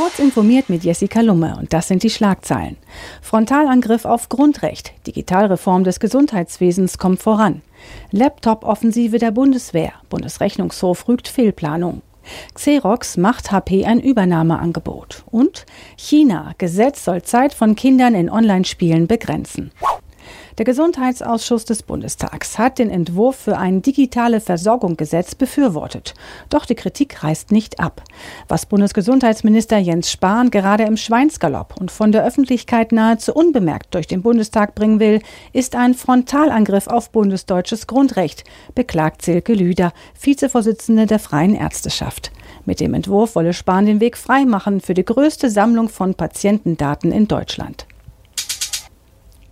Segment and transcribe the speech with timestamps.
[0.00, 2.78] Kurz informiert mit Jessica Lumme und das sind die Schlagzeilen.
[3.20, 4.94] Frontalangriff auf Grundrecht.
[5.06, 7.60] Digitalreform des Gesundheitswesens kommt voran.
[8.10, 9.92] Laptop-Offensive der Bundeswehr.
[10.08, 12.00] Bundesrechnungshof rügt Fehlplanung.
[12.54, 15.24] Xerox macht HP ein Übernahmeangebot.
[15.30, 15.66] Und
[15.98, 16.54] China.
[16.56, 19.70] Gesetz soll Zeit von Kindern in Online-Spielen begrenzen.
[20.58, 26.14] Der Gesundheitsausschuss des Bundestags hat den Entwurf für ein digitale Versorgungsgesetz befürwortet.
[26.48, 28.02] Doch die Kritik reißt nicht ab.
[28.48, 34.22] Was Bundesgesundheitsminister Jens Spahn gerade im Schweinsgalopp und von der Öffentlichkeit nahezu unbemerkt durch den
[34.22, 35.20] Bundestag bringen will,
[35.52, 38.44] ist ein Frontalangriff auf bundesdeutsches Grundrecht,
[38.74, 42.32] beklagt Silke Lüder, Vizevorsitzende der Freien Ärzteschaft.
[42.64, 47.28] Mit dem Entwurf wolle Spahn den Weg freimachen für die größte Sammlung von Patientendaten in
[47.28, 47.86] Deutschland.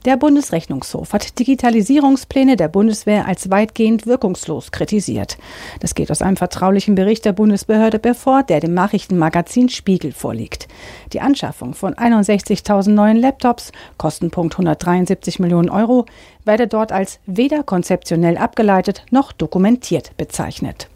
[0.05, 5.39] Der Bundesrechnungshof hat Digitalisierungspläne der Bundeswehr als weitgehend wirkungslos kritisiert.
[5.81, 10.69] Das geht aus einem vertraulichen Bericht der Bundesbehörde hervor, der dem Nachrichtenmagazin Spiegel vorliegt.
[11.13, 16.07] Die Anschaffung von 61.000 neuen Laptops, Kostenpunkt 173 Millionen Euro,
[16.45, 20.89] werde dort als weder konzeptionell abgeleitet noch dokumentiert bezeichnet.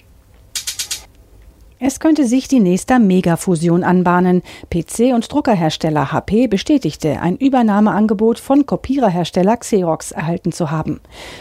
[1.84, 4.42] Es könnte sich die nächste Megafusion anbahnen.
[4.72, 11.00] PC- und Druckerhersteller HP bestätigte, ein Übernahmeangebot von Kopiererhersteller Xerox erhalten zu haben.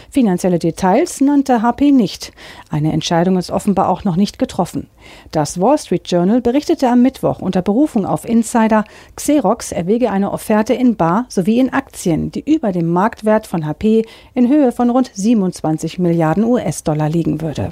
[0.10, 2.32] Finanzielle Details nannte HP nicht.
[2.72, 4.88] Eine Entscheidung ist offenbar auch noch nicht getroffen.
[5.30, 8.84] Das Wall Street Journal berichtete am Mittwoch unter Berufung auf Insider,
[9.16, 14.08] Xerox erwäge eine Offerte in Bar sowie in Aktien, die über dem Marktwert von HP
[14.34, 17.70] in Höhe von rund 27 Milliarden US-Dollar liegen würde.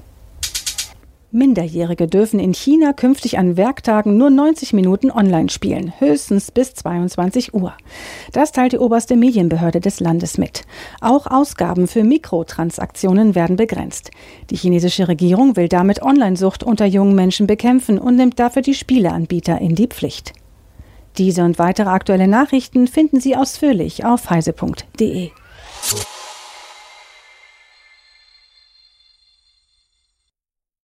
[1.31, 7.53] Minderjährige dürfen in China künftig an Werktagen nur 90 Minuten online spielen, höchstens bis 22
[7.53, 7.73] Uhr.
[8.31, 10.63] Das teilt die oberste Medienbehörde des Landes mit.
[11.01, 14.09] Auch Ausgaben für Mikrotransaktionen werden begrenzt.
[14.49, 19.61] Die chinesische Regierung will damit Onlinesucht unter jungen Menschen bekämpfen und nimmt dafür die Spieleanbieter
[19.61, 20.33] in die Pflicht.
[21.19, 25.29] Diese und weitere aktuelle Nachrichten finden Sie ausführlich auf heise.de.